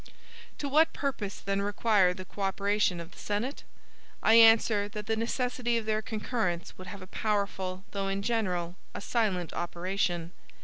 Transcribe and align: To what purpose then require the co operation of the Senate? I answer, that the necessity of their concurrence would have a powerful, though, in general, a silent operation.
To 0.57 0.67
what 0.67 0.93
purpose 0.93 1.37
then 1.39 1.61
require 1.61 2.11
the 2.11 2.25
co 2.25 2.41
operation 2.41 2.99
of 2.99 3.11
the 3.11 3.19
Senate? 3.19 3.63
I 4.23 4.33
answer, 4.33 4.89
that 4.89 5.05
the 5.05 5.15
necessity 5.15 5.77
of 5.77 5.85
their 5.85 6.01
concurrence 6.01 6.75
would 6.75 6.87
have 6.87 7.03
a 7.03 7.05
powerful, 7.05 7.83
though, 7.91 8.07
in 8.07 8.23
general, 8.23 8.77
a 8.95 8.99
silent 9.01 9.53
operation. 9.53 10.31